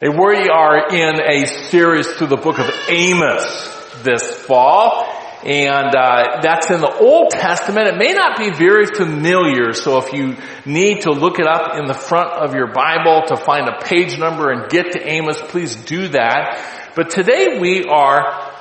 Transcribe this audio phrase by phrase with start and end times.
[0.00, 5.04] We are in a series through the book of Amos this fall,
[5.44, 7.88] and uh, that's in the Old Testament.
[7.88, 11.86] It may not be very familiar, so if you need to look it up in
[11.86, 15.74] the front of your Bible to find a page number and get to Amos, please
[15.74, 16.92] do that.
[16.94, 18.52] But today we are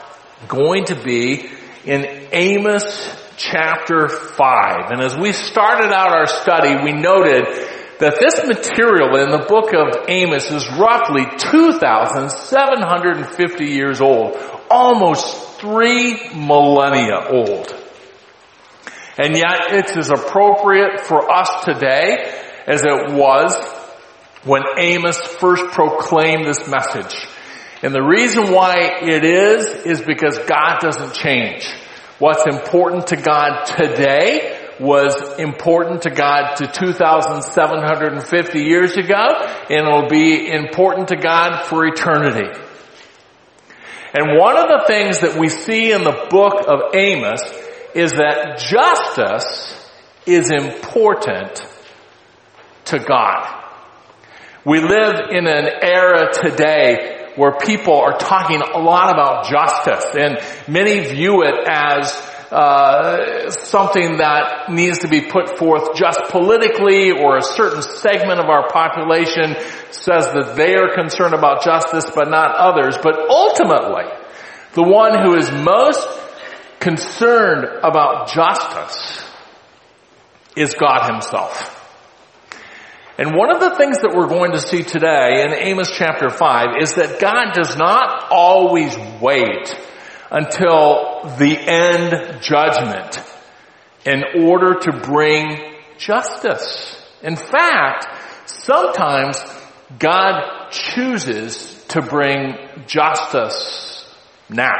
[0.48, 1.52] going to be
[1.86, 4.90] in Amos chapter 5.
[4.90, 7.46] And as we started out our study, we noted
[8.00, 14.38] that this material in the book of Amos is roughly 2,750 years old,
[14.70, 17.74] almost three millennia old.
[19.18, 23.58] And yet it's as appropriate for us today as it was
[24.44, 27.16] when Amos first proclaimed this message.
[27.82, 31.68] And the reason why it is, is because God doesn't change.
[32.20, 39.28] What's important to God today was important to God to 2,750 years ago,
[39.70, 42.48] and it'll be important to God for eternity.
[44.14, 47.42] And one of the things that we see in the book of Amos
[47.94, 49.92] is that justice
[50.26, 51.62] is important
[52.86, 53.64] to God.
[54.66, 60.40] We live in an era today where people are talking a lot about justice and
[60.68, 62.12] many view it as
[62.52, 68.46] uh, something that needs to be put forth just politically or a certain segment of
[68.46, 69.56] our population
[69.92, 72.98] says that they are concerned about justice but not others.
[73.02, 74.06] But ultimately,
[74.74, 76.08] the one who is most
[76.80, 79.24] concerned about justice
[80.56, 81.74] is God himself.
[83.18, 86.68] And one of the things that we're going to see today in Amos chapter 5
[86.80, 89.76] is that God does not always wait
[90.32, 93.20] until the end judgment
[94.06, 97.02] in order to bring justice.
[97.24, 98.08] In fact,
[98.50, 99.38] sometimes
[100.00, 102.56] God chooses to bring
[102.88, 104.14] justice
[104.50, 104.76] now.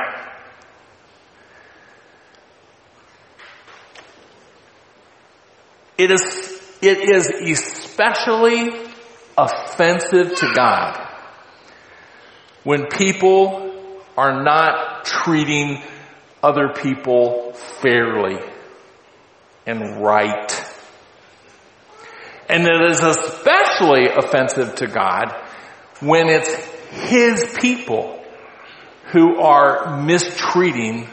[5.98, 8.70] It is, it is especially
[9.38, 11.08] offensive to God
[12.64, 15.82] when people are not treating
[16.44, 18.38] other people fairly
[19.66, 20.64] and right.
[22.50, 25.36] And it is especially offensive to God
[26.00, 26.54] when it's
[27.10, 28.24] His people
[29.12, 31.08] who are mistreating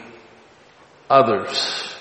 [1.09, 1.93] others.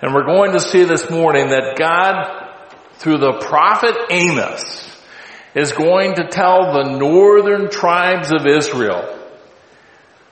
[0.00, 4.84] And we're going to see this morning that God, through the prophet Amos,
[5.54, 9.17] is going to tell the northern tribes of Israel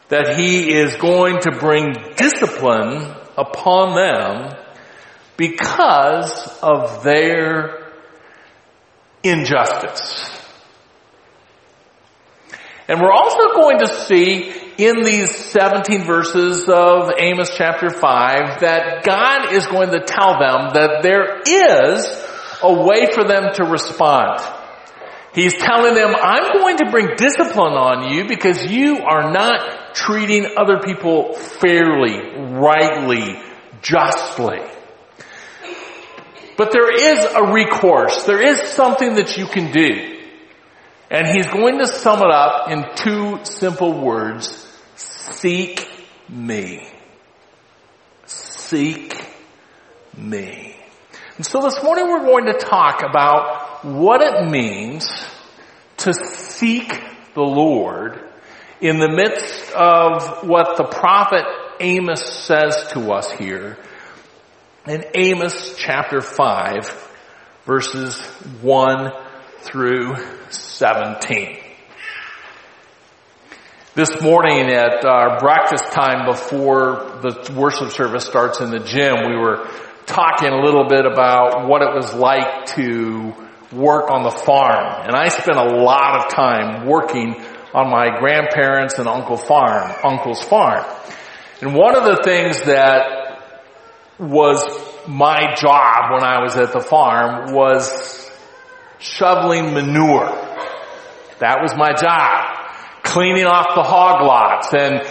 [0.09, 4.57] that he is going to bring discipline upon them
[5.37, 7.93] because of their
[9.23, 10.31] injustice.
[12.89, 19.03] And we're also going to see in these 17 verses of Amos chapter 5 that
[19.05, 22.07] God is going to tell them that there is
[22.63, 24.41] a way for them to respond.
[25.37, 30.47] He's telling them, I'm going to bring discipline on you because you are not treating
[30.57, 32.19] other people fairly,
[32.55, 33.37] rightly,
[33.83, 34.61] justly.
[36.57, 38.25] But there is a recourse.
[38.25, 40.23] There is something that you can do.
[41.11, 44.67] And he's going to sum it up in two simple words.
[44.95, 45.87] Seek
[46.31, 46.89] me.
[48.25, 49.23] Seek
[50.17, 50.77] me.
[51.37, 55.09] And so this morning we're going to talk about what it means
[55.99, 56.89] to seek
[57.35, 58.21] the Lord
[58.81, 61.45] in the midst of what the prophet
[61.79, 63.79] Amos says to us here
[64.89, 67.13] in Amos chapter 5
[67.65, 68.21] verses
[68.61, 69.13] 1
[69.61, 70.17] through
[70.51, 71.59] 17.
[73.95, 79.37] This morning at our breakfast time before the worship service starts in the gym, we
[79.37, 79.69] were
[80.07, 83.46] talking a little bit about what it was like to
[83.77, 85.07] work on the farm.
[85.07, 87.35] And I spent a lot of time working
[87.75, 90.85] on my grandparents and uncle farm, uncle's farm.
[91.61, 93.27] And one of the things that
[94.19, 94.65] was
[95.07, 98.31] my job when I was at the farm was
[98.99, 100.31] shoveling manure.
[101.39, 103.03] That was my job.
[103.03, 104.73] Cleaning off the hog lots.
[104.73, 105.03] And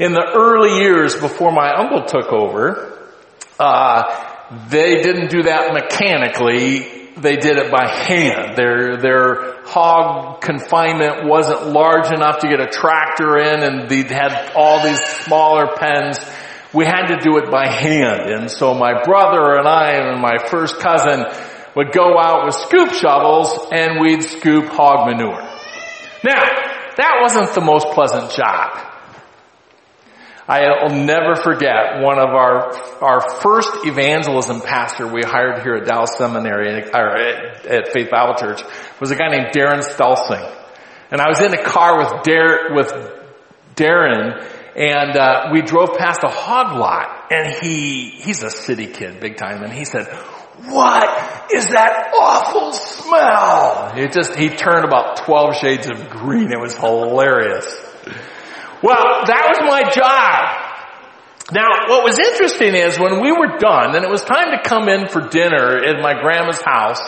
[0.00, 2.98] in the early years before my uncle took over,
[3.60, 8.56] uh, they didn't do that mechanically they did it by hand.
[8.56, 14.52] Their, their hog confinement wasn't large enough to get a tractor in and they had
[14.54, 16.18] all these smaller pens.
[16.72, 18.30] We had to do it by hand.
[18.30, 21.24] And so my brother and I and my first cousin
[21.76, 25.42] would go out with scoop shovels and we'd scoop hog manure.
[26.24, 26.42] Now,
[26.96, 28.87] that wasn't the most pleasant job.
[30.48, 36.12] I'll never forget one of our, our first evangelism pastor we hired here at Dallas
[36.16, 38.62] Seminary, or at, at Faith Bible Church,
[38.98, 40.54] was a guy named Darren Stelsing.
[41.10, 42.92] And I was in a car with Dar- with
[43.76, 44.42] Darren,
[44.74, 49.36] and uh, we drove past a hog lot, and he he's a city kid, big
[49.36, 55.56] time, and he said, "What is that awful smell?" It just he turned about twelve
[55.56, 56.52] shades of green.
[56.52, 57.84] It was hilarious.
[58.82, 60.68] Well, that was my job.
[61.50, 64.88] Now, what was interesting is when we were done and it was time to come
[64.88, 67.00] in for dinner at my grandma's house,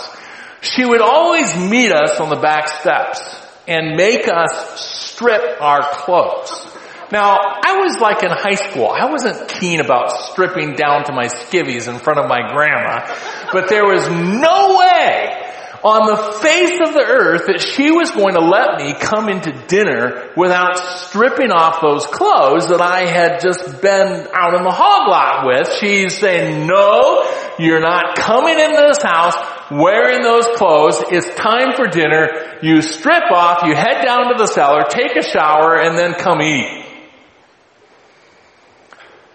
[0.62, 3.20] she would always meet us on the back steps
[3.68, 6.66] and make us strip our clothes.
[7.12, 8.88] Now, I was like in high school.
[8.88, 13.06] I wasn't keen about stripping down to my skivvies in front of my grandma,
[13.52, 15.49] but there was no way
[15.82, 19.50] on the face of the earth that she was going to let me come into
[19.66, 25.08] dinner without stripping off those clothes that I had just been out in the hog
[25.08, 25.72] lot with.
[25.80, 27.24] She's saying, no,
[27.58, 29.34] you're not coming into this house
[29.70, 31.02] wearing those clothes.
[31.10, 32.58] It's time for dinner.
[32.60, 36.42] You strip off, you head down to the cellar, take a shower, and then come
[36.42, 36.84] eat.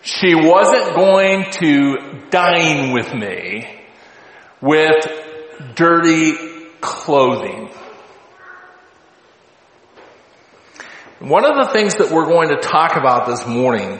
[0.03, 3.81] She wasn't going to dine with me
[4.61, 5.24] with
[5.75, 6.33] dirty
[6.81, 7.69] clothing.
[11.19, 13.99] One of the things that we're going to talk about this morning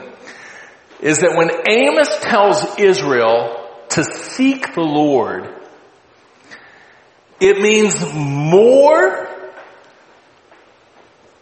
[1.00, 5.48] is that when Amos tells Israel to seek the Lord,
[7.40, 9.28] it means more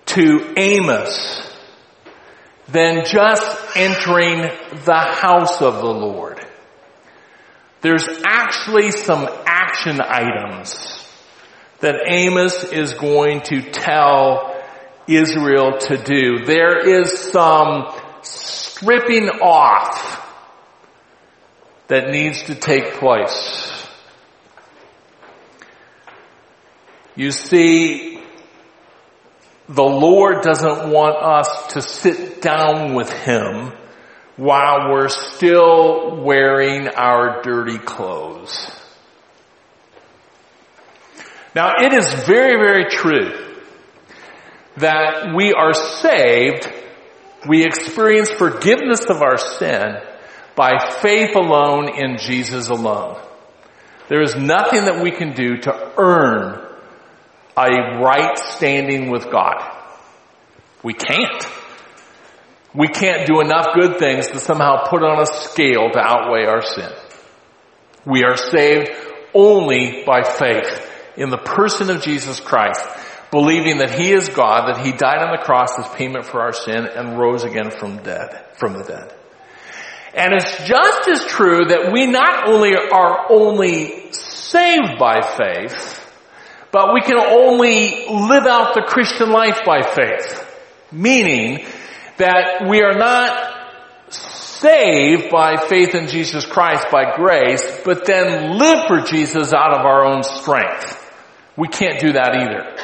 [0.06, 1.50] to Amos
[2.68, 4.42] than just entering
[4.84, 6.44] the house of the Lord.
[7.80, 9.28] There's actually some
[9.74, 11.04] action items
[11.80, 14.54] that Amos is going to tell
[15.08, 16.44] Israel to do.
[16.44, 17.92] There is some
[18.22, 20.20] stripping off
[21.88, 23.70] that needs to take place.
[27.16, 28.20] You see,
[29.68, 33.72] the Lord doesn't want us to sit down with Him
[34.36, 38.83] while we're still wearing our dirty clothes.
[41.54, 43.32] Now it is very, very true
[44.76, 46.68] that we are saved,
[47.48, 49.96] we experience forgiveness of our sin
[50.56, 53.20] by faith alone in Jesus alone.
[54.08, 56.60] There is nothing that we can do to earn
[57.56, 59.62] a right standing with God.
[60.82, 61.46] We can't.
[62.74, 66.62] We can't do enough good things to somehow put on a scale to outweigh our
[66.62, 66.90] sin.
[68.04, 68.90] We are saved
[69.32, 72.84] only by faith in the person of Jesus Christ,
[73.30, 76.52] believing that He is God, that He died on the cross as payment for our
[76.52, 79.14] sin and rose again from dead, from the dead.
[80.14, 86.00] And it's just as true that we not only are only saved by faith,
[86.70, 90.50] but we can only live out the Christian life by faith.
[90.92, 91.66] Meaning
[92.18, 93.54] that we are not
[94.08, 99.84] saved by faith in Jesus Christ by grace, but then live for Jesus out of
[99.84, 101.00] our own strength.
[101.56, 102.76] We can't do that either.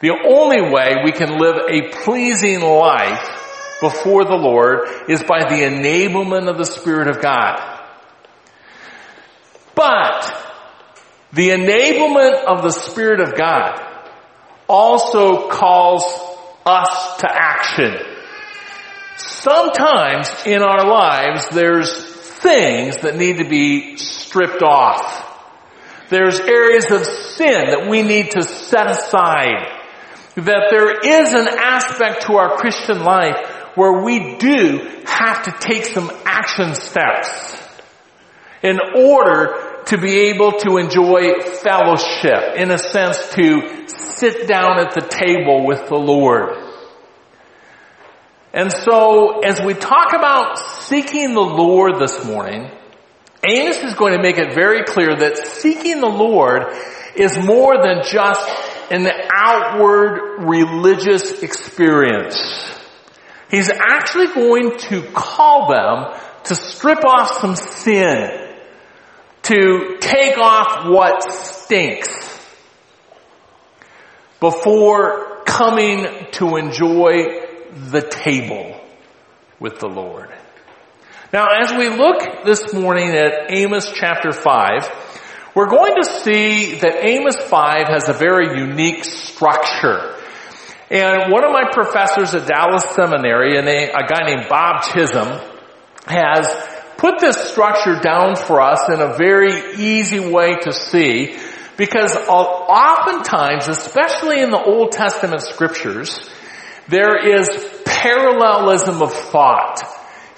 [0.00, 3.36] The only way we can live a pleasing life
[3.80, 7.58] before the Lord is by the enablement of the Spirit of God.
[9.74, 10.24] But
[11.32, 13.80] the enablement of the Spirit of God
[14.68, 16.04] also calls
[16.64, 17.94] us to action.
[19.16, 25.25] Sometimes in our lives there's things that need to be stripped off.
[26.08, 29.72] There's areas of sin that we need to set aside.
[30.36, 33.36] That there is an aspect to our Christian life
[33.74, 37.56] where we do have to take some action steps
[38.62, 44.94] in order to be able to enjoy fellowship, in a sense to sit down at
[44.94, 46.56] the table with the Lord.
[48.52, 52.70] And so, as we talk about seeking the Lord this morning,
[53.44, 56.64] Amos is going to make it very clear that seeking the Lord
[57.14, 58.48] is more than just
[58.90, 62.72] an outward religious experience.
[63.50, 68.54] He's actually going to call them to strip off some sin,
[69.42, 72.08] to take off what stinks
[74.40, 77.24] before coming to enjoy
[77.72, 78.80] the table
[79.58, 80.30] with the Lord.
[81.32, 87.04] Now, as we look this morning at Amos chapter 5, we're going to see that
[87.04, 90.14] Amos 5 has a very unique structure.
[90.88, 95.40] And one of my professors at Dallas Seminary, a guy named Bob Chisholm,
[96.06, 96.48] has
[96.96, 101.36] put this structure down for us in a very easy way to see
[101.76, 106.30] because oftentimes, especially in the Old Testament scriptures,
[106.86, 107.48] there is
[107.84, 109.82] parallelism of thought.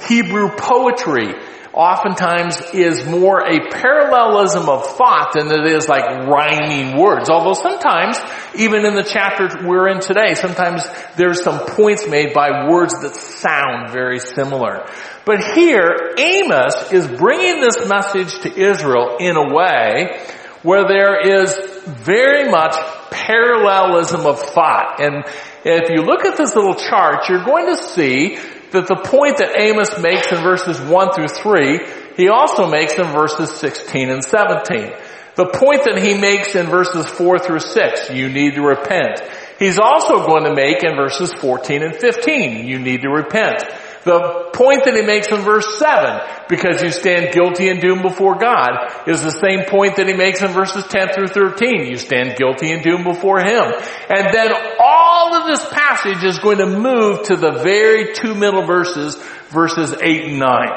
[0.06, 1.34] Hebrew poetry
[1.72, 7.30] oftentimes is more a parallelism of thought than it is like rhyming words.
[7.30, 8.18] Although sometimes,
[8.56, 10.82] even in the chapter we're in today, sometimes
[11.16, 14.86] there's some points made by words that sound very similar.
[15.24, 20.20] But here, Amos is bringing this message to Israel in a way
[20.62, 22.74] where there is very much
[23.10, 25.00] parallelism of thought.
[25.00, 25.24] And
[25.64, 28.38] if you look at this little chart, you're going to see
[28.72, 31.80] that the point that Amos makes in verses 1 through 3,
[32.16, 34.92] he also makes in verses 16 and 17.
[35.36, 39.20] The point that he makes in verses 4 through 6, you need to repent.
[39.58, 43.62] He's also going to make in verses 14 and 15, you need to repent.
[44.08, 48.38] The point that he makes in verse 7, because you stand guilty and doomed before
[48.38, 51.84] God, is the same point that he makes in verses 10 through 13.
[51.84, 53.70] You stand guilty and doomed before him.
[54.08, 54.50] And then
[54.80, 59.16] all of this passage is going to move to the very two middle verses,
[59.50, 60.68] verses 8 and 9.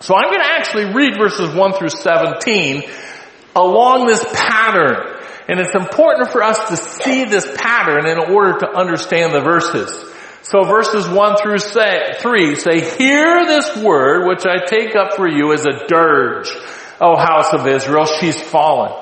[0.00, 2.82] So I'm going to actually read verses 1 through 17
[3.54, 5.22] along this pattern.
[5.48, 10.15] And it's important for us to see this pattern in order to understand the verses.
[10.48, 15.28] So verses 1 through say, 3 say, Hear this word which I take up for
[15.28, 16.48] you as a dirge,
[17.00, 18.92] O house of Israel, she's fallen.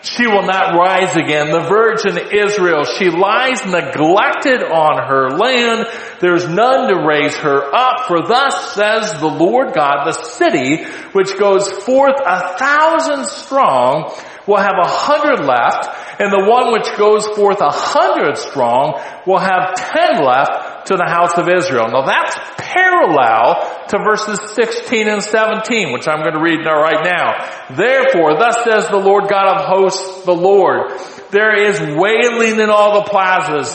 [0.00, 1.50] She will not rise again.
[1.50, 5.86] The virgin Israel, she lies neglected on her land.
[6.20, 8.06] There's none to raise her up.
[8.06, 14.14] For thus says the Lord God, the city which goes forth a thousand strong
[14.46, 15.88] will have a hundred left,
[16.20, 21.08] and the one which goes forth a hundred strong will have ten left to the
[21.08, 21.88] house of Israel.
[21.88, 27.04] Now that's parallel to verses 16 and 17, which I'm going to read now right
[27.04, 27.74] now.
[27.74, 30.92] Therefore, thus says the Lord God of hosts, the Lord,
[31.30, 33.74] there is wailing in all the plazas,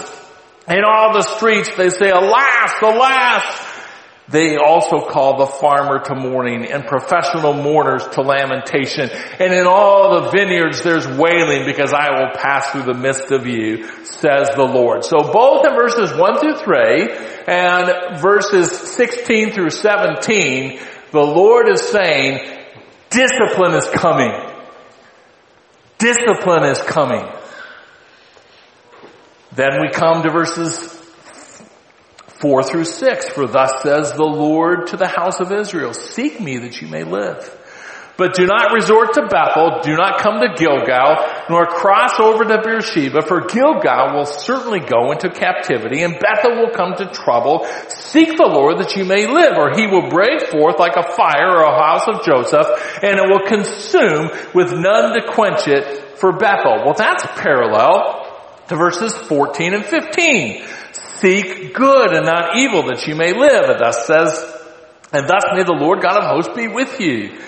[0.68, 1.76] in all the streets.
[1.76, 3.69] They say, alas, alas,
[4.30, 9.10] they also call the farmer to mourning and professional mourners to lamentation.
[9.40, 13.48] And in all the vineyards there's wailing because I will pass through the midst of
[13.48, 15.04] you, says the Lord.
[15.04, 17.10] So both in verses 1 through 3
[17.48, 20.80] and verses 16 through 17,
[21.12, 22.58] the Lord is saying,
[23.10, 24.32] discipline is coming.
[25.98, 27.26] Discipline is coming.
[29.54, 30.99] Then we come to verses
[32.40, 36.58] 4 through 6, for thus says the Lord to the house of Israel, seek me
[36.60, 37.56] that you may live.
[38.20, 41.16] But do not resort to Bethel, do not come to Gilgal,
[41.50, 46.72] nor cross over to Beersheba, for Gilgal will certainly go into captivity, and Bethel will
[46.72, 47.66] come to trouble.
[47.88, 51.60] Seek the Lord that you may live, or he will break forth like a fire
[51.60, 52.68] or a house of Joseph,
[53.02, 56.84] and it will consume with none to quench it for Bethel.
[56.84, 58.28] Well, that's parallel
[58.68, 60.66] to verses 14 and 15.
[61.20, 63.70] Seek good and not evil that you may live.
[63.70, 64.60] And thus says,
[65.12, 67.40] and thus may the Lord God of hosts be with you.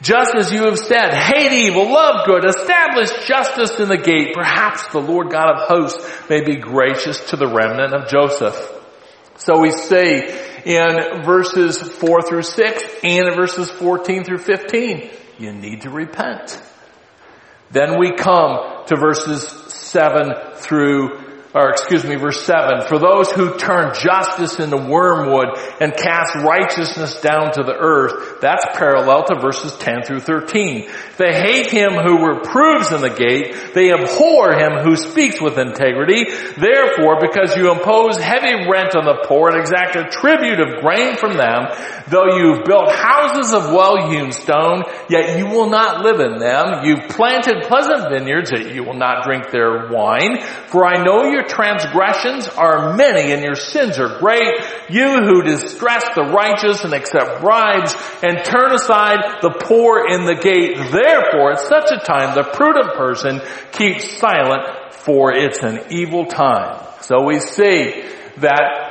[0.00, 4.32] Just as you have said, hate evil, love good, establish justice in the gate.
[4.32, 8.56] Perhaps the Lord God of hosts may be gracious to the remnant of Joseph.
[9.38, 15.52] So we say in verses 4 through 6 and in verses 14 through 15, you
[15.52, 16.60] need to repent.
[17.70, 21.27] Then we come to verses 7 through
[21.58, 27.20] or excuse me, verse 7, for those who turn justice into wormwood and cast righteousness
[27.20, 30.88] down to the earth, that's parallel to verses 10 through 13.
[31.16, 36.24] They hate him who reproves in the gate, they abhor him who speaks with integrity.
[36.58, 41.16] Therefore, because you impose heavy rent on the poor and exact a tribute of grain
[41.16, 41.72] from them,
[42.08, 46.84] though you've built houses of well-hewn stone, yet you will not live in them.
[46.84, 50.40] You've planted pleasant vineyards, yet you will not drink their wine.
[50.68, 54.54] For I know you your transgressions are many and your sins are great.
[54.88, 60.36] You who distress the righteous and accept bribes and turn aside the poor in the
[60.36, 60.76] gate.
[60.76, 63.40] Therefore, at such a time, the prudent person
[63.72, 66.84] keeps silent for it's an evil time.
[67.00, 68.04] So we see
[68.38, 68.88] that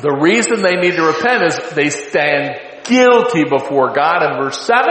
[0.00, 4.88] the reason they need to repent is they stand guilty before God in verse 7.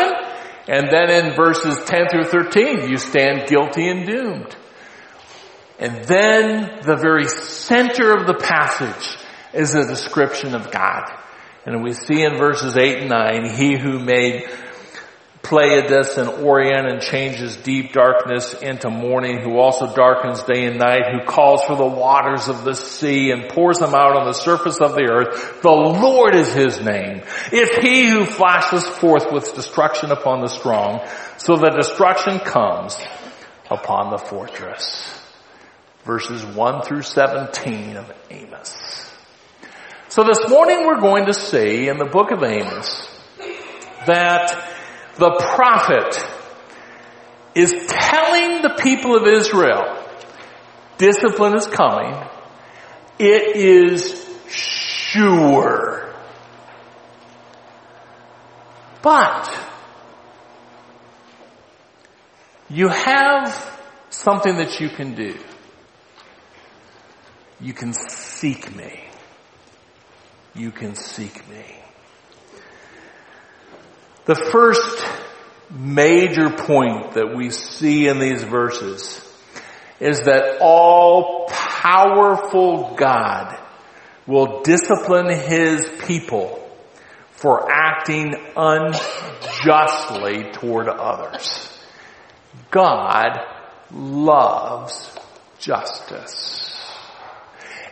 [0.68, 4.56] And then in verses 10 through 13, you stand guilty and doomed.
[5.80, 9.18] And then the very center of the passage
[9.54, 11.10] is a description of God.
[11.66, 14.50] And we see in verses 8 and 9, He who made
[15.42, 21.12] Pleiades and Orion and changes deep darkness into morning, who also darkens day and night,
[21.12, 24.80] who calls for the waters of the sea and pours them out on the surface
[24.82, 25.62] of the earth.
[25.62, 27.24] The Lord is his name.
[27.52, 31.08] It's he who flashes forth with destruction upon the strong,
[31.38, 33.00] so that destruction comes
[33.72, 35.19] upon the fortress.
[36.10, 39.14] Verses 1 through 17 of Amos.
[40.08, 43.08] So this morning we're going to see in the book of Amos
[44.08, 44.74] that
[45.18, 46.20] the prophet
[47.54, 50.04] is telling the people of Israel,
[50.98, 52.16] discipline is coming.
[53.20, 56.12] It is sure.
[59.04, 59.56] But
[62.68, 65.38] you have something that you can do.
[67.62, 69.04] You can seek me.
[70.56, 71.66] You can seek me.
[74.26, 75.06] The first
[75.70, 79.26] major point that we see in these verses
[80.00, 83.58] is that all powerful God
[84.26, 86.56] will discipline his people
[87.32, 91.78] for acting unjustly toward others.
[92.72, 93.40] God
[93.92, 95.18] loves
[95.58, 96.59] justice.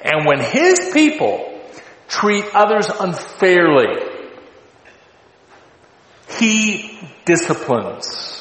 [0.04, 1.62] And when his people
[2.08, 4.18] treat others unfairly,
[6.40, 8.38] he disciplines.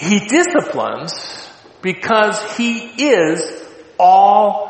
[0.00, 1.50] He disciplines
[1.82, 3.66] because He is
[3.98, 4.68] all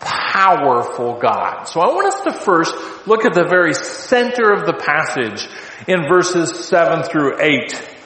[0.00, 1.64] powerful God.
[1.64, 2.74] So I want us to first
[3.06, 5.48] look at the very center of the passage
[5.88, 7.97] in verses 7 through 8.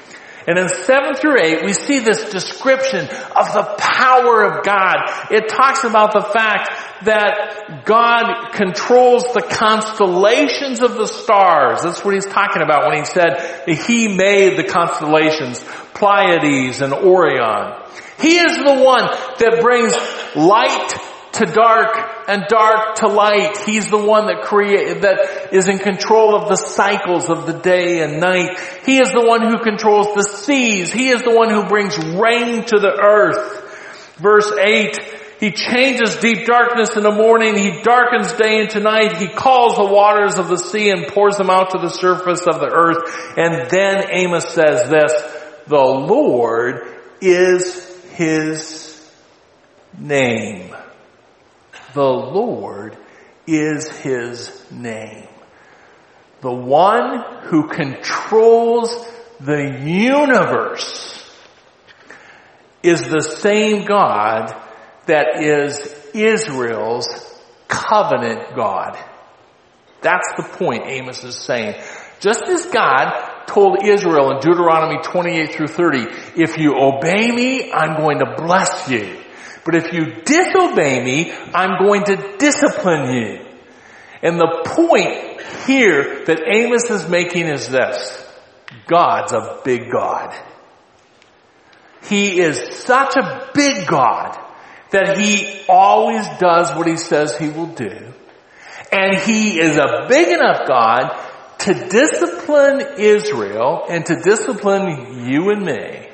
[0.47, 4.97] And in 7 through 8, we see this description of the power of God.
[5.31, 11.83] It talks about the fact that God controls the constellations of the stars.
[11.83, 15.61] That's what he's talking about when he said he made the constellations,
[15.95, 17.83] Pleiades and Orion.
[18.19, 19.07] He is the one
[19.39, 19.93] that brings
[20.35, 20.95] light
[21.33, 23.59] to dark and dark to light.
[23.67, 28.03] He's the one that create, that is in control of the cycles of the day
[28.03, 28.59] and night.
[28.85, 30.93] He is the one who controls the seas.
[30.93, 34.17] He is the one who brings rain to the earth.
[34.17, 34.99] Verse 8,
[35.41, 37.57] he changes deep darkness in the morning.
[37.57, 39.17] He darkens day into night.
[39.17, 42.61] He calls the waters of the sea and pours them out to the surface of
[42.61, 43.37] the earth.
[43.37, 45.13] And then Amos says this,
[45.67, 46.87] the Lord
[47.21, 49.11] is his
[49.99, 50.75] name.
[51.95, 52.97] The Lord
[53.47, 55.29] is his name.
[56.41, 59.07] The one who controls
[59.41, 61.19] the universe
[62.83, 64.53] is the same God
[65.07, 67.07] that is Israel's
[67.69, 68.99] covenant God.
[70.01, 71.81] That's the point Amos is saying.
[72.21, 75.99] Just as God told Israel in Deuteronomy 28 through 30,
[76.37, 79.22] if you obey me, I'm going to bless you.
[79.65, 83.47] But if you disobey me, I'm going to discipline you.
[84.23, 88.19] And the point here that Amos is making is this.
[88.87, 90.35] God's a big God.
[92.09, 94.39] He is such a big God
[94.91, 98.13] that he always does what he says he will do.
[98.91, 101.17] And he is a big enough God
[101.61, 106.09] to discipline Israel and to discipline you and me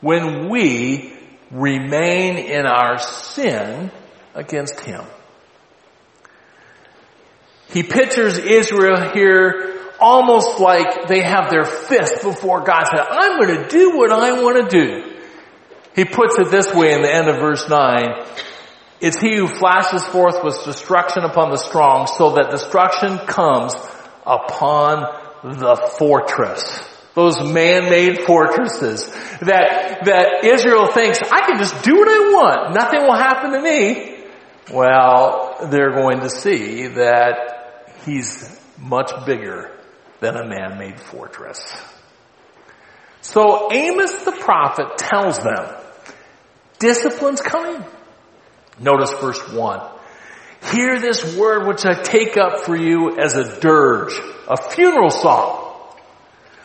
[0.00, 1.13] when we
[1.50, 3.90] remain in our sin
[4.34, 5.04] against him.
[7.68, 13.62] He pictures Israel here almost like they have their fist before God said, I'm going
[13.62, 15.16] to do what I want to do.
[15.94, 18.26] He puts it this way in the end of verse 9.
[19.00, 23.74] It's he who flashes forth with destruction upon the strong so that destruction comes
[24.26, 25.00] upon
[25.42, 29.06] the fortress those man-made fortresses
[29.40, 32.74] that, that Israel thinks, I can just do what I want.
[32.74, 34.24] Nothing will happen to me.
[34.72, 39.70] Well, they're going to see that he's much bigger
[40.20, 41.60] than a man-made fortress.
[43.20, 45.74] So Amos the prophet tells them,
[46.78, 47.84] discipline's coming.
[48.80, 49.80] Notice verse one.
[50.72, 54.14] Hear this word which I take up for you as a dirge,
[54.48, 55.63] a funeral song.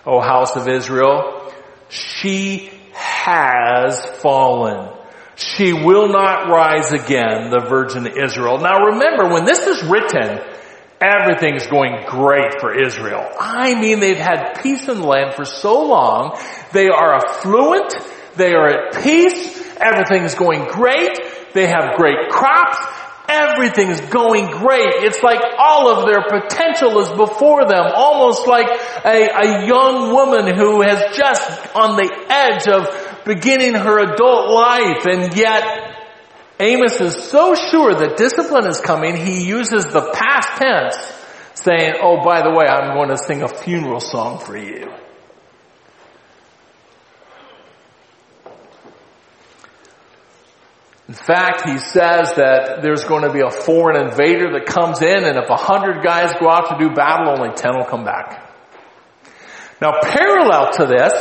[0.06, 1.52] O house of Israel,
[1.90, 4.96] she has fallen.
[5.36, 8.58] She will not rise again, the virgin Israel.
[8.58, 10.40] Now remember, when this is written,
[11.02, 13.26] everything's going great for Israel.
[13.40, 16.38] I mean, they've had peace in the land for so long.
[16.74, 17.94] They are affluent.
[18.36, 19.58] They are at peace.
[19.80, 21.18] Everything's going great.
[21.54, 22.78] They have great crops.
[23.30, 24.90] Everything's going great.
[25.06, 28.68] It's like all of their potential is before them, almost like
[29.06, 35.06] a, a young woman who has just on the edge of beginning her adult life
[35.06, 35.90] and yet
[36.60, 40.98] Amos is so sure that discipline is coming, he uses the past tense
[41.54, 44.92] saying, oh, by the way, I'm going to sing a funeral song for you.
[51.10, 55.24] In fact, he says that there's going to be a foreign invader that comes in
[55.26, 58.46] and if a hundred guys go out to do battle, only ten will come back.
[59.82, 61.12] Now parallel to this,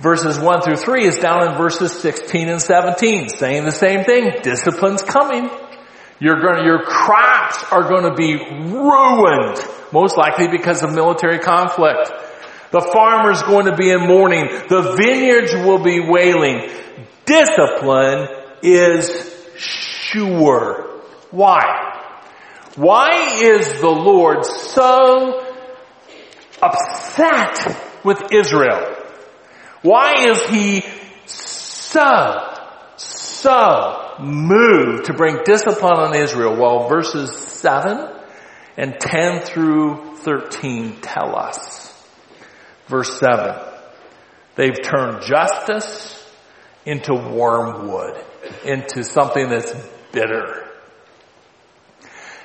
[0.00, 4.42] verses 1 through 3 is down in verses 16 and 17, saying the same thing.
[4.42, 5.48] Discipline's coming.
[6.20, 9.58] Going your crops are going to be ruined,
[9.92, 12.10] most likely because of military conflict.
[12.72, 14.48] The farmer's going to be in mourning.
[14.68, 16.68] The vineyards will be wailing.
[17.24, 21.00] Discipline is sure.
[21.30, 21.92] Why?
[22.76, 25.46] Why is the Lord so
[26.62, 28.96] upset with Israel?
[29.82, 30.84] Why is he
[31.26, 32.40] so,
[32.96, 36.56] so moved to bring discipline on Israel?
[36.56, 38.08] Well, verses 7
[38.76, 41.92] and 10 through 13 tell us.
[42.86, 43.54] Verse 7.
[44.54, 46.18] They've turned justice
[46.86, 48.24] into wormwood
[48.64, 49.72] into something that's
[50.12, 50.68] bitter.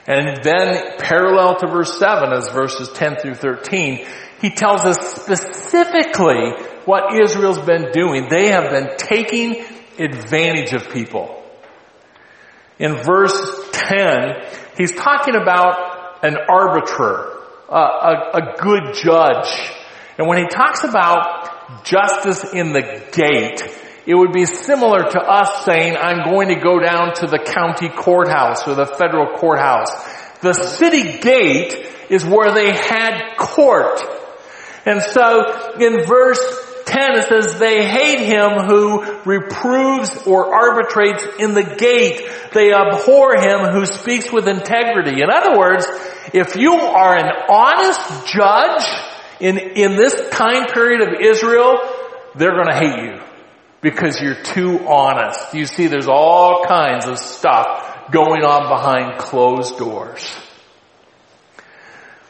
[0.08, 4.06] And then parallel to verse 7 as verses 10 through 13,
[4.42, 6.54] he tells us specifically
[6.86, 8.28] what Israel's been doing.
[8.30, 9.66] They have been taking
[10.00, 11.44] advantage of people.
[12.80, 14.30] In verse 10,
[14.78, 17.34] he's talking about an arbiter,
[17.70, 19.72] a, a, a good judge.
[20.18, 23.62] And when he talks about justice in the gate,
[24.08, 27.90] it would be similar to us saying, I'm going to go down to the county
[27.90, 29.92] courthouse or the federal courthouse.
[30.40, 31.76] The city gate
[32.10, 34.00] is where they had court.
[34.86, 36.40] And so in verse
[36.86, 42.30] 10 it says, they hate him who reproves or arbitrates in the gate.
[42.54, 45.22] They abhor him who speaks with integrity.
[45.22, 45.86] In other words,
[46.34, 48.88] if you are an honest judge
[49.42, 51.76] in, in this time period of Israel,
[52.36, 53.28] they're going to hate you
[53.82, 55.54] because you're too honest.
[55.54, 60.36] You see, there's all kinds of stuff going on behind closed doors.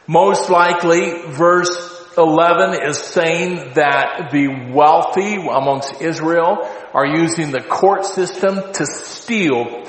[0.06, 8.04] Most likely, verse 11 is saying that the wealthy amongst Israel are using the court
[8.04, 9.84] system to steal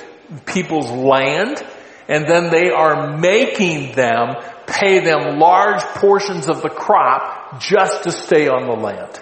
[0.45, 1.65] people's land
[2.08, 4.36] and then they are making them
[4.67, 9.19] pay them large portions of the crop just to stay on the land.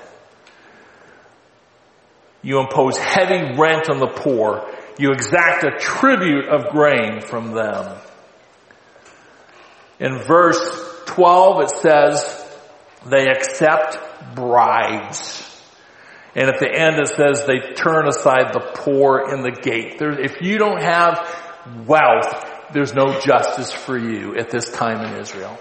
[2.48, 4.74] You impose heavy rent on the poor.
[4.98, 7.98] You exact a tribute of grain from them.
[10.00, 10.58] In verse
[11.08, 12.58] 12 it says,
[13.06, 13.98] they accept
[14.34, 15.44] bribes.
[16.36, 20.00] And at the end it says they turn aside the poor in the gate.
[20.00, 21.20] There, if you don't have
[21.86, 25.60] wealth, there's no justice for you at this time in Israel.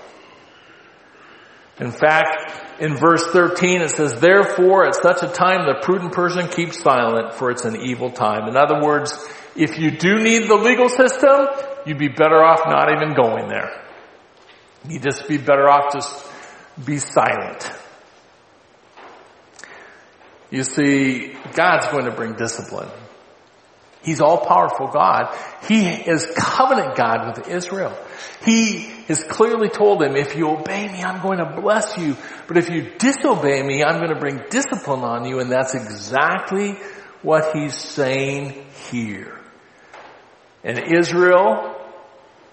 [1.78, 6.48] In fact, in verse 13 it says, therefore at such a time the prudent person
[6.48, 8.48] keeps silent for it's an evil time.
[8.48, 9.12] In other words,
[9.54, 11.46] if you do need the legal system,
[11.84, 13.82] you'd be better off not even going there.
[14.88, 16.26] You'd just be better off just
[16.84, 17.70] be silent.
[20.50, 22.88] You see, God's going to bring discipline.
[24.06, 25.36] He's all powerful God.
[25.66, 27.92] He is covenant God with Israel.
[28.44, 32.16] He has clearly told them, if you obey me, I'm going to bless you.
[32.46, 35.40] But if you disobey me, I'm going to bring discipline on you.
[35.40, 36.74] And that's exactly
[37.22, 39.40] what he's saying here.
[40.62, 41.74] And Israel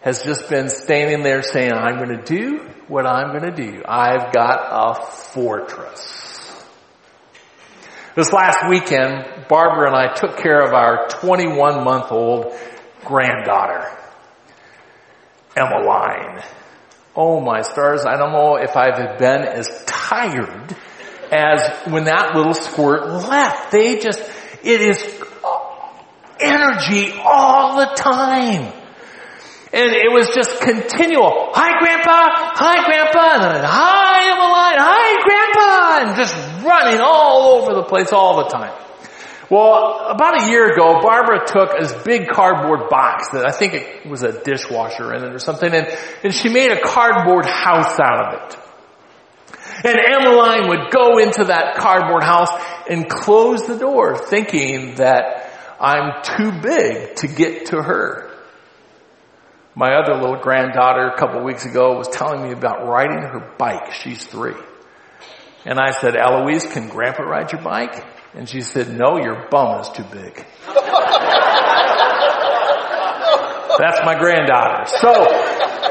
[0.01, 3.83] has just been standing there saying, I'm going to do what I'm going to do.
[3.87, 6.32] I've got a fortress.
[8.15, 12.53] This last weekend, Barbara and I took care of our 21 month old
[13.03, 13.89] granddaughter,
[15.57, 16.43] Emmeline.
[17.15, 20.75] Oh my stars, I don't know if I've been as tired
[21.31, 23.71] as when that little squirt left.
[23.71, 24.19] They just,
[24.63, 25.23] it is
[26.39, 28.73] energy all the time.
[29.73, 31.49] And it was just continual.
[31.55, 32.29] Hi grandpa!
[32.53, 33.33] Hi grandpa!
[33.33, 34.77] And then, hi Emmeline!
[34.77, 36.09] Hi grandpa!
[36.09, 38.73] And just running all over the place all the time.
[39.49, 44.05] Well, about a year ago, Barbara took this big cardboard box that I think it
[44.07, 45.87] was a dishwasher in it or something, and,
[46.23, 48.59] and she made a cardboard house out of it.
[49.85, 52.49] And Emmeline would go into that cardboard house
[52.89, 58.31] and close the door thinking that I'm too big to get to her.
[59.75, 63.91] My other little granddaughter a couple weeks ago was telling me about riding her bike.
[63.91, 64.55] She's three.
[65.65, 68.03] And I said, Eloise, can grandpa ride your bike?
[68.33, 70.35] And she said, no, your bum is too big.
[73.77, 74.85] That's my granddaughter.
[74.85, 75.11] So,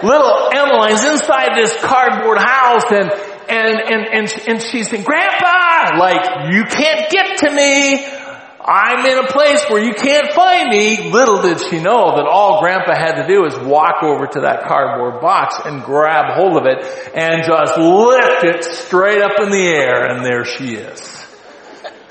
[0.06, 3.10] little Emmeline's inside this cardboard house and,
[3.48, 8.21] and, and, and, and she's saying, Grandpa, like, you can't get to me.
[8.64, 11.10] I'm in a place where you can't find me.
[11.10, 14.64] Little did she know that all grandpa had to do is walk over to that
[14.68, 16.78] cardboard box and grab hold of it
[17.14, 21.26] and just lift it straight up in the air and there she is.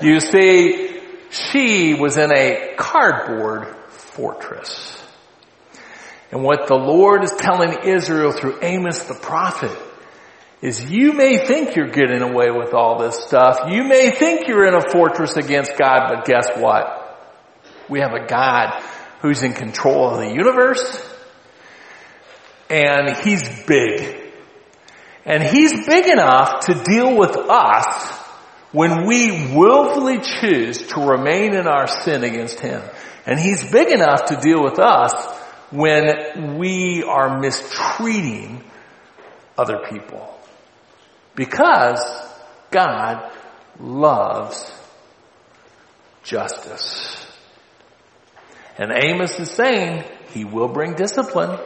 [0.02, 5.02] You see, she was in a cardboard fortress.
[6.30, 9.76] And what the Lord is telling Israel through Amos the prophet
[10.62, 13.68] is you may think you're getting away with all this stuff.
[13.68, 17.00] You may think you're in a fortress against God, but guess what?
[17.88, 18.80] We have a God
[19.20, 21.08] who's in control of the universe
[22.70, 24.32] and he's big.
[25.24, 28.18] And he's big enough to deal with us
[28.72, 32.82] when we willfully choose to remain in our sin against him.
[33.26, 35.12] And he's big enough to deal with us
[35.70, 38.64] when we are mistreating
[39.56, 40.32] other people.
[41.34, 42.00] Because
[42.70, 43.32] God
[43.78, 44.70] loves
[46.22, 47.26] justice.
[48.78, 51.58] And Amos is saying he will bring discipline.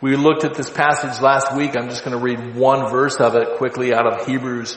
[0.00, 1.76] We looked at this passage last week.
[1.76, 4.76] I'm just going to read one verse of it quickly out of Hebrews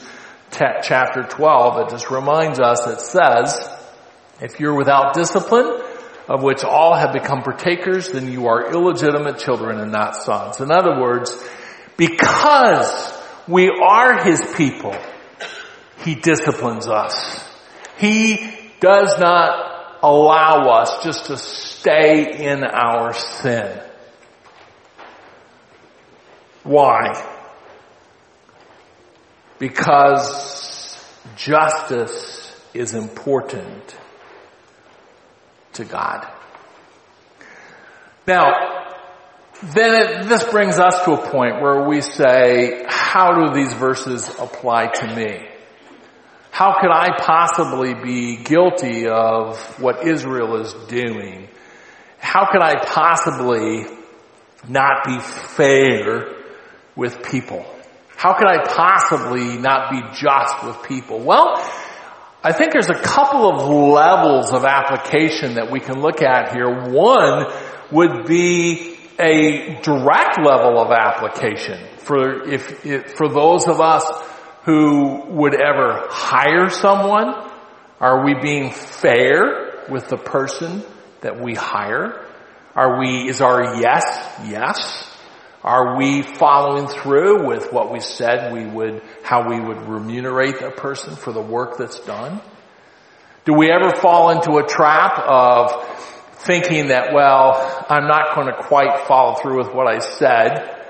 [0.52, 1.88] chapter 12.
[1.88, 3.70] It just reminds us, it says,
[4.42, 5.82] if you're without discipline,
[6.28, 10.62] of which all have become partakers, then you are illegitimate children and not sons.
[10.62, 11.36] In other words,
[11.98, 13.19] because
[13.50, 14.96] we are His people,
[16.04, 17.44] He disciplines us.
[17.98, 23.82] He does not allow us just to stay in our sin.
[26.64, 27.26] Why?
[29.58, 31.04] Because
[31.36, 33.98] justice is important
[35.74, 36.28] to God.
[38.28, 38.89] Now,
[39.62, 44.30] then it, this brings us to a point where we say, how do these verses
[44.40, 45.48] apply to me?
[46.52, 51.50] How could I possibly be guilty of what Israel is doing?
[52.20, 53.86] How could I possibly
[54.68, 56.36] not be fair
[56.96, 57.66] with people?
[58.16, 61.20] How could I possibly not be just with people?
[61.20, 61.56] Well,
[62.44, 66.90] I think there's a couple of levels of application that we can look at here.
[66.92, 67.46] One
[67.92, 68.89] would be
[69.20, 74.06] a direct level of application for if, if, for those of us
[74.64, 77.48] who would ever hire someone.
[78.00, 80.84] Are we being fair with the person
[81.22, 82.26] that we hire?
[82.76, 84.04] Are we, is our yes,
[84.46, 85.06] yes?
[85.64, 90.72] Are we following through with what we said we would, how we would remunerate a
[90.72, 92.42] person for the work that's done?
[93.44, 98.64] Do we ever fall into a trap of thinking that, well, I'm not going to
[98.64, 100.86] quite follow through with what I said,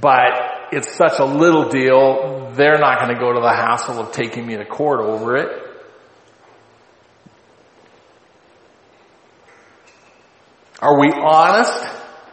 [0.00, 4.12] but it's such a little deal, they're not going to go to the hassle of
[4.12, 5.64] taking me to court over it.
[10.80, 11.84] Are we honest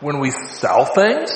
[0.01, 1.31] when we sell things?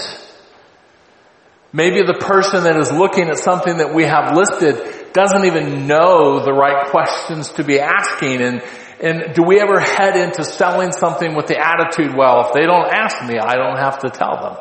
[1.72, 6.44] Maybe the person that is looking at something that we have listed doesn't even know
[6.44, 8.64] the right questions to be asking and
[9.02, 12.92] and do we ever head into selling something with the attitude, well, if they don't
[12.92, 14.58] ask me, I don't have to tell them.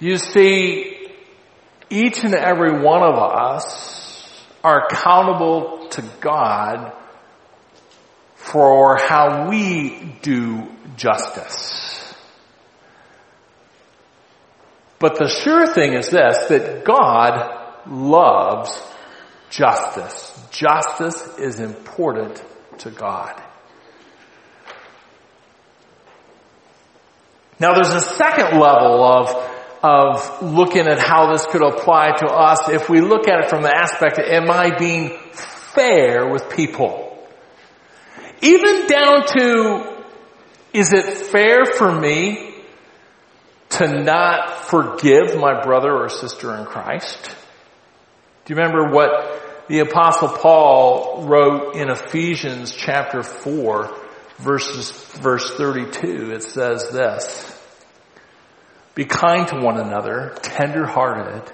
[0.00, 1.08] You see,
[1.90, 6.92] each and every one of us are accountable to God
[8.34, 12.14] for how we do justice.
[14.98, 18.70] But the sure thing is this, that God loves
[19.50, 20.48] justice.
[20.50, 22.42] Justice is important
[22.78, 23.40] to God.
[27.58, 29.50] Now there's a second level of,
[29.82, 33.62] of looking at how this could apply to us if we look at it from
[33.62, 37.06] the aspect of am I being fair with people?
[38.40, 40.04] Even down to
[40.72, 42.54] is it fair for me
[43.70, 47.36] to not forgive my brother or sister in Christ?
[48.50, 53.96] Do you remember what the apostle Paul wrote in Ephesians chapter 4
[54.38, 56.32] verses, verse 32?
[56.32, 57.62] It says this,
[58.96, 61.48] be kind to one another, tender hearted,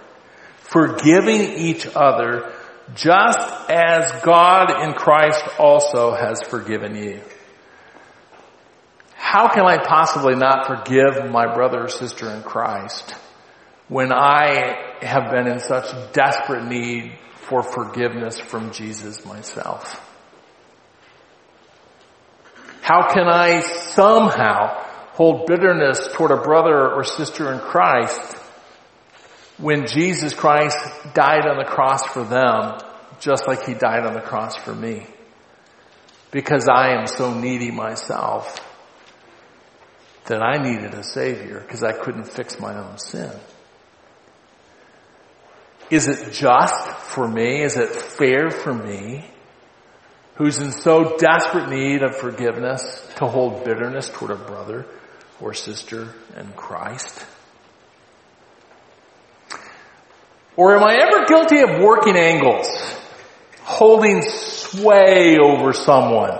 [0.57, 2.51] forgiving each other,
[2.95, 7.21] just as God in Christ also has forgiven you.
[9.17, 13.15] how can I possibly not forgive my brother or sister in Christ
[13.89, 20.03] when I have been in such desperate need for forgiveness from Jesus myself?
[22.83, 28.37] How can I somehow hold bitterness toward a brother or sister in Christ
[29.59, 30.77] when Jesus Christ
[31.15, 32.79] died on the cross for them
[33.19, 35.07] just like he died on the cross for me?
[36.31, 38.61] Because I am so needy myself
[40.27, 43.31] that I needed a savior because I couldn't fix my own sin.
[45.91, 47.63] Is it just for me?
[47.63, 49.25] Is it fair for me
[50.35, 54.87] who's in so desperate need of forgiveness to hold bitterness toward a brother
[55.41, 57.25] or sister in Christ?
[60.57, 62.67] Or am I ever guilty of working angles,
[63.63, 66.39] holding sway over someone?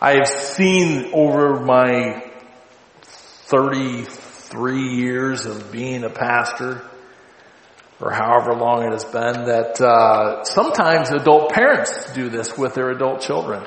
[0.00, 2.24] I have seen over my
[3.02, 6.89] 33 years of being a pastor,
[8.00, 12.90] or however long it has been, that uh, sometimes adult parents do this with their
[12.90, 13.64] adult children.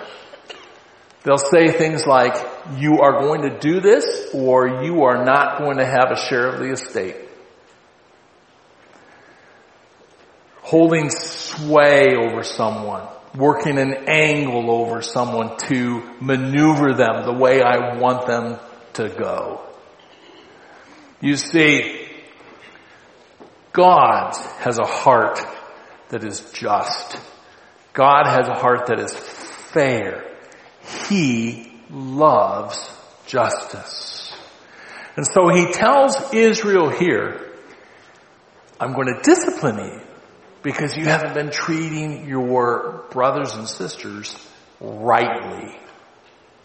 [1.23, 2.35] They'll say things like,
[2.77, 6.47] you are going to do this or you are not going to have a share
[6.47, 7.15] of the estate.
[10.61, 17.97] Holding sway over someone, working an angle over someone to maneuver them the way I
[17.97, 18.59] want them
[18.93, 19.61] to go.
[21.21, 22.02] You see,
[23.73, 25.39] God has a heart
[26.09, 27.17] that is just.
[27.93, 30.37] God has a heart that is fair.
[31.09, 34.31] He loves justice.
[35.15, 37.51] And so he tells Israel here,
[38.79, 40.01] I'm going to discipline you
[40.61, 44.35] because you haven't been treating your brothers and sisters
[44.79, 45.77] rightly,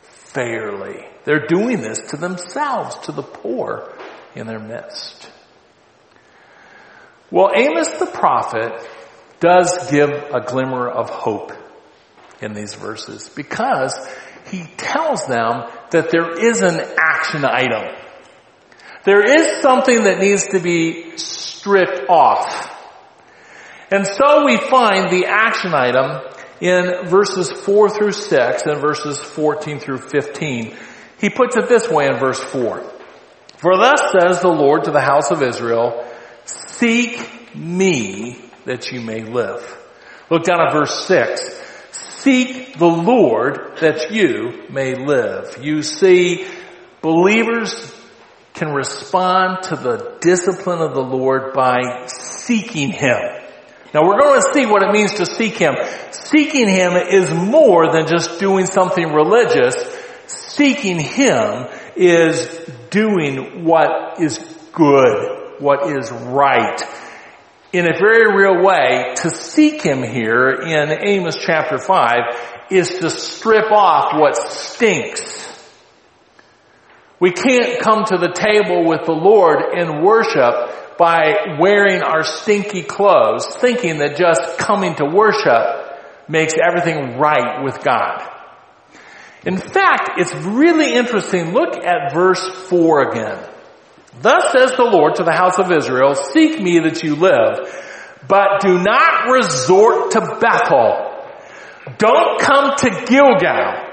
[0.02, 1.06] fairly.
[1.24, 3.94] They're doing this to themselves, to the poor
[4.34, 5.30] in their midst.
[7.30, 8.72] Well, Amos the prophet
[9.40, 11.52] does give a glimmer of hope
[12.40, 13.94] in these verses because
[14.50, 17.94] he tells them that there is an action item.
[19.04, 22.74] There is something that needs to be stripped off.
[23.90, 26.20] And so we find the action item
[26.60, 30.76] in verses 4 through 6 and verses 14 through 15.
[31.20, 32.82] He puts it this way in verse 4.
[33.58, 36.07] For thus says the Lord to the house of Israel,
[36.78, 39.76] seek me that you may live.
[40.30, 41.40] Look down at verse 6.
[41.90, 45.58] Seek the Lord that you may live.
[45.62, 46.46] You see,
[47.00, 47.94] believers
[48.54, 53.18] can respond to the discipline of the Lord by seeking Him.
[53.94, 55.74] Now we're going to see what it means to seek Him.
[56.10, 59.76] Seeking Him is more than just doing something religious.
[60.26, 62.48] Seeking Him is
[62.90, 64.38] doing what is
[64.72, 66.82] good, what is right.
[67.72, 73.10] In a very real way, to seek Him here in Amos chapter 5 is to
[73.10, 75.46] strip off what stinks.
[77.20, 82.82] We can't come to the table with the Lord in worship by wearing our stinky
[82.82, 88.22] clothes, thinking that just coming to worship makes everything right with God.
[89.44, 91.52] In fact, it's really interesting.
[91.52, 93.57] Look at verse 4 again.
[94.20, 97.68] Thus says the Lord to the house of Israel, seek me that you live,
[98.26, 101.04] but do not resort to Bethel.
[101.98, 103.85] Don't come to Gilgal,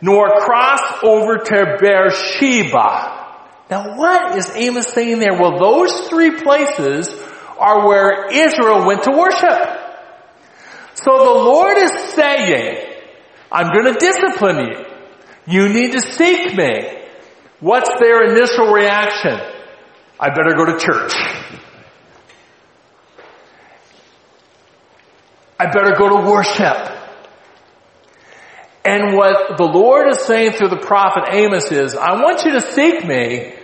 [0.00, 3.16] nor cross over to Beersheba.
[3.70, 5.38] Now what is Amos saying there?
[5.38, 7.08] Well, those three places
[7.58, 9.84] are where Israel went to worship.
[10.94, 12.86] So the Lord is saying,
[13.50, 14.84] I'm going to discipline you.
[15.46, 16.97] You need to seek me.
[17.60, 19.38] What's their initial reaction?
[20.20, 21.14] I better go to church.
[25.60, 26.94] I better go to worship.
[28.84, 32.60] And what the Lord is saying through the prophet Amos is, I want you to
[32.60, 33.54] seek me,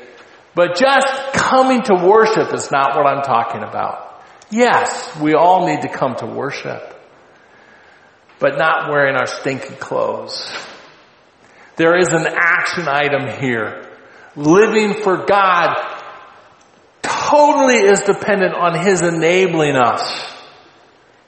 [0.54, 4.22] but just coming to worship is not what I'm talking about.
[4.50, 6.94] Yes, we all need to come to worship
[8.38, 10.54] but not wearing our stinky clothes.
[11.76, 13.90] There is an action item here.
[14.36, 15.74] Living for God
[17.02, 20.32] totally is dependent on His enabling us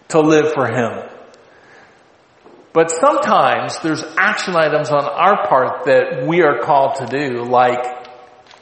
[0.09, 1.09] to live for Him.
[2.73, 8.07] But sometimes there's action items on our part that we are called to do, like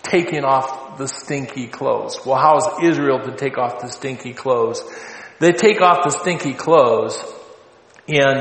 [0.02, 2.24] taking off the stinky clothes.
[2.24, 4.82] Well, how is Israel to take off the stinky clothes?
[5.40, 7.22] They take off the stinky clothes
[8.06, 8.34] in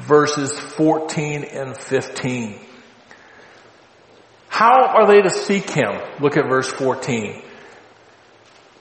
[0.00, 2.58] verses 14 and 15.
[4.52, 5.98] How are they to seek Him?
[6.20, 7.42] Look at verse 14.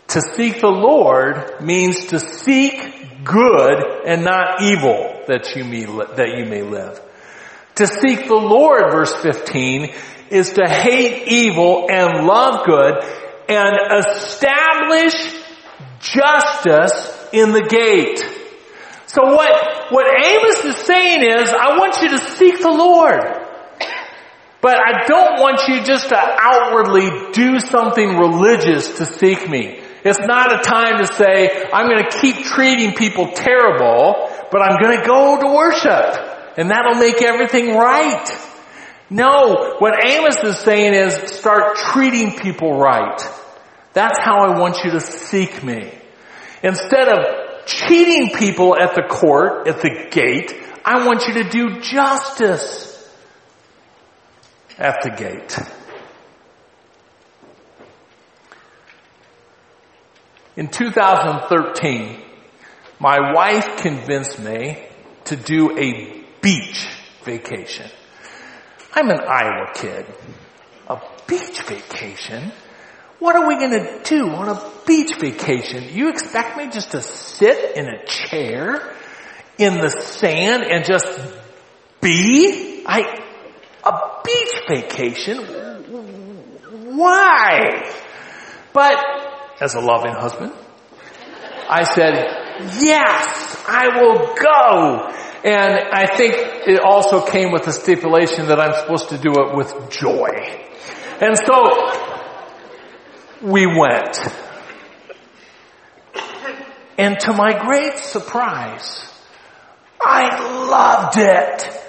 [0.09, 6.37] To seek the Lord means to seek good and not evil that you may, that
[6.37, 6.99] you may live.
[7.75, 9.93] To seek the Lord, verse 15,
[10.29, 13.01] is to hate evil and love good
[13.47, 13.73] and
[14.05, 15.41] establish
[16.01, 18.19] justice in the gate.
[19.07, 23.40] So what, what Amos is saying is, I want you to seek the Lord.
[24.61, 29.81] But I don't want you just to outwardly do something religious to seek me.
[30.03, 34.79] It's not a time to say, I'm going to keep treating people terrible, but I'm
[34.81, 36.57] going to go to worship.
[36.57, 38.27] And that'll make everything right.
[39.09, 43.19] No, what Amos is saying is start treating people right.
[43.93, 45.91] That's how I want you to seek me.
[46.63, 50.53] Instead of cheating people at the court, at the gate,
[50.85, 52.90] I want you to do justice
[54.81, 55.57] at the gate.
[60.57, 62.19] In 2013,
[62.99, 64.83] my wife convinced me
[65.25, 66.87] to do a beach
[67.23, 67.89] vacation.
[68.93, 70.05] I'm an Iowa kid.
[70.87, 72.51] A beach vacation?
[73.19, 75.95] What are we gonna do on a beach vacation?
[75.95, 78.93] You expect me just to sit in a chair
[79.59, 81.07] in the sand and just
[82.01, 82.83] be?
[82.85, 83.30] I,
[84.23, 85.37] beach vacation?
[86.97, 87.91] Why?
[88.73, 88.95] But
[89.59, 90.53] as a loving husband,
[91.69, 92.13] I said,
[92.81, 95.07] yes, I will go.
[95.43, 96.35] And I think
[96.67, 100.29] it also came with the stipulation that I'm supposed to do it with joy.
[101.19, 102.11] And so
[103.41, 104.19] we went.
[106.97, 109.11] And to my great surprise,
[109.99, 111.80] I loved it.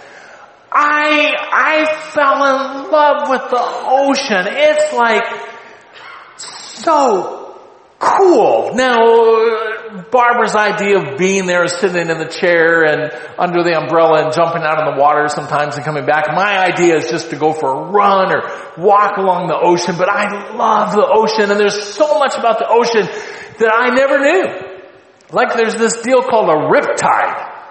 [0.75, 4.47] I, I fell in love with the ocean.
[4.49, 5.23] It's like
[6.37, 7.61] so
[7.99, 8.75] cool.
[8.75, 14.25] Now, Barbara's idea of being there is sitting in the chair and under the umbrella
[14.25, 16.27] and jumping out in the water sometimes and coming back.
[16.35, 18.43] My idea is just to go for a run or
[18.79, 22.69] walk along the ocean, but I love the ocean and there's so much about the
[22.69, 23.07] ocean
[23.59, 24.73] that I never knew.
[25.31, 27.62] Like there's this deal called a riptide.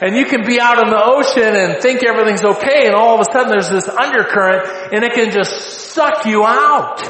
[0.00, 3.20] And you can be out in the ocean and think everything's okay and all of
[3.20, 7.02] a sudden there's this undercurrent and it can just suck you out.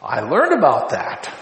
[0.00, 1.34] I learned about that.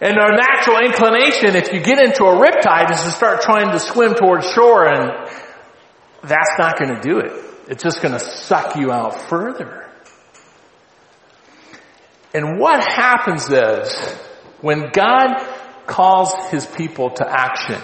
[0.00, 3.78] And our natural inclination, if you get into a riptide, is to start trying to
[3.78, 5.28] swim towards shore and
[6.22, 7.32] that's not going to do it.
[7.68, 9.86] It's just going to suck you out further.
[12.32, 13.94] And what happens is,
[14.60, 15.36] when God
[15.86, 17.80] calls His people to action,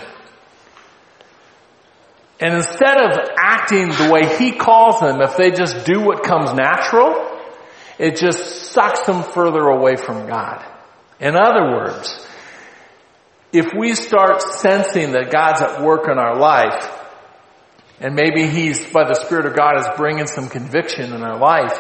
[2.41, 6.53] and instead of acting the way He calls them, if they just do what comes
[6.53, 7.31] natural,
[7.99, 10.65] it just sucks them further away from God.
[11.21, 12.27] In other words,
[13.53, 16.91] if we start sensing that God's at work in our life,
[18.01, 21.79] and maybe He's, by the Spirit of God, is bringing some conviction in our life,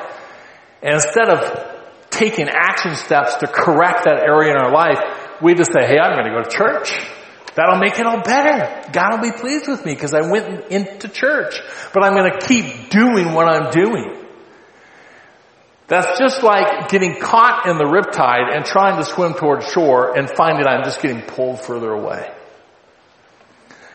[0.82, 1.74] and instead of
[2.10, 5.00] taking action steps to correct that area in our life,
[5.42, 6.92] we just say, hey, I'm going to go to church.
[7.54, 8.90] That'll make it all better.
[8.92, 11.54] God will be pleased with me because I went into church.
[11.92, 14.24] But I'm going to keep doing what I'm doing.
[15.86, 20.30] That's just like getting caught in the riptide and trying to swim towards shore and
[20.34, 22.32] finding I'm just getting pulled further away.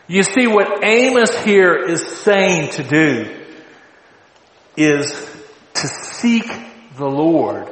[0.06, 3.36] You see what Amos here is saying to do
[4.76, 5.10] is
[5.74, 6.46] to seek
[6.96, 7.68] the Lord,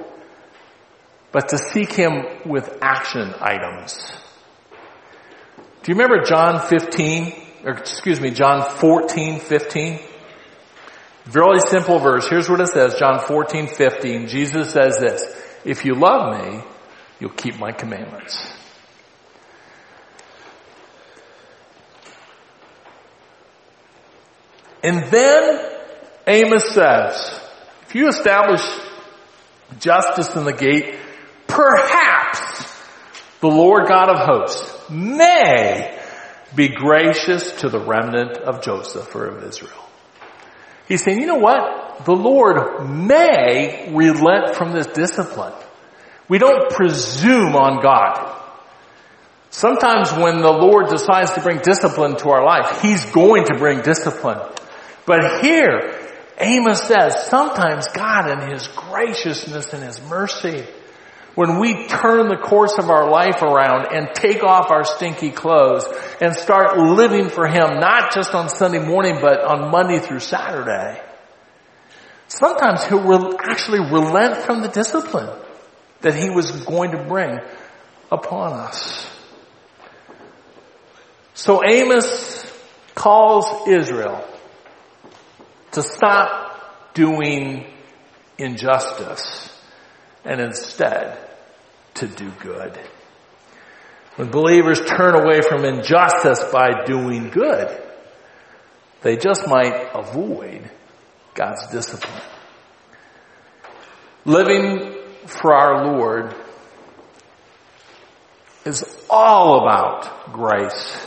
[1.33, 4.13] but to seek Him with action items.
[5.89, 7.33] Do you remember John 15,
[7.65, 9.99] or excuse me, John 14, 15?
[11.25, 12.29] Very simple verse.
[12.29, 14.29] Here's what it says, John 14, 15.
[14.29, 15.25] Jesus says this,
[15.65, 16.61] if you love me,
[17.19, 18.53] you'll keep my commandments.
[24.83, 25.71] And then
[26.27, 27.41] Amos says,
[27.87, 28.61] if you establish
[29.79, 30.99] justice in the gate,
[31.47, 32.79] perhaps
[33.41, 35.99] the Lord God of hosts may
[36.55, 39.85] be gracious to the remnant of Joseph or of Israel.
[40.87, 42.05] He's saying, you know what?
[42.05, 45.53] The Lord may relent from this discipline.
[46.29, 48.37] We don't presume on God.
[49.51, 53.81] Sometimes when the Lord decides to bring discipline to our life, He's going to bring
[53.81, 54.41] discipline.
[55.07, 55.99] But here,
[56.39, 60.67] Amos says, sometimes God in His graciousness and His mercy
[61.39, 65.85] when we turn the course of our life around and take off our stinky clothes
[66.21, 71.01] and start living for Him, not just on Sunday morning, but on Monday through Saturday,
[72.29, 75.31] Sometimes he'll actually relent from the discipline
[76.03, 77.39] that he was going to bring
[78.13, 79.11] upon us.
[81.33, 82.45] So Amos
[82.95, 84.23] calls Israel
[85.73, 87.67] to stop doing
[88.37, 89.51] injustice
[90.25, 91.28] and instead
[91.99, 92.79] to do good.
[94.17, 97.69] When believers turn away from injustice by doing good,
[99.03, 100.69] they just might avoid
[101.35, 102.23] God's discipline.
[104.25, 104.97] Living
[105.27, 106.35] for our Lord
[108.65, 111.07] is all about grace.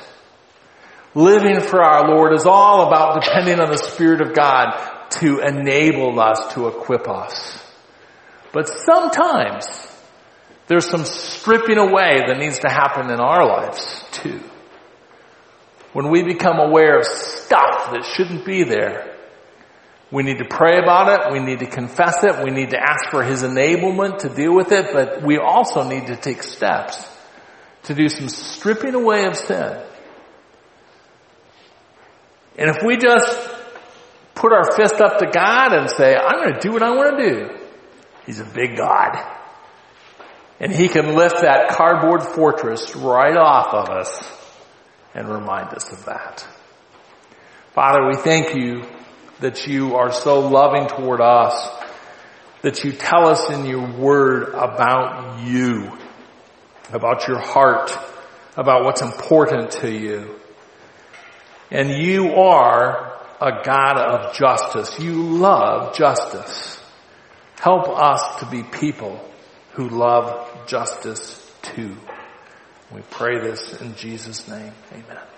[1.13, 4.71] Living for our Lord is all about depending on the Spirit of God
[5.19, 7.61] to enable us, to equip us.
[8.53, 9.90] But sometimes
[10.71, 14.39] there's some stripping away that needs to happen in our lives too.
[15.91, 19.17] When we become aware of stuff that shouldn't be there,
[20.13, 21.33] we need to pray about it.
[21.33, 22.41] We need to confess it.
[22.41, 24.93] We need to ask for His enablement to deal with it.
[24.93, 27.05] But we also need to take steps
[27.83, 29.77] to do some stripping away of sin.
[32.57, 33.49] And if we just
[34.35, 37.19] put our fist up to God and say, I'm going to do what I want
[37.19, 37.57] to do,
[38.25, 39.39] He's a big God.
[40.61, 44.21] And He can lift that cardboard fortress right off of us
[45.15, 46.47] and remind us of that.
[47.73, 48.83] Father, we thank you
[49.39, 51.67] that you are so loving toward us,
[52.61, 55.97] that you tell us in your word about you,
[56.93, 57.97] about your heart,
[58.55, 60.39] about what's important to you.
[61.71, 64.99] And you are a God of justice.
[64.99, 66.79] You love justice.
[67.59, 69.19] Help us to be people
[69.73, 71.95] who love justice too.
[72.91, 74.73] We pray this in Jesus' name.
[74.91, 75.30] Amen.